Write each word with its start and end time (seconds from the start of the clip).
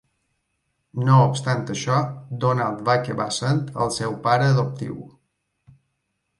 No 1.09 1.17
obstant 1.25 1.61
això, 1.73 1.99
Donald 2.45 2.83
va 2.89 2.97
acabar 3.03 3.29
essent 3.35 3.63
el 3.85 3.95
seu 4.01 4.19
pare 4.27 4.51
adoptiu. 4.57 5.01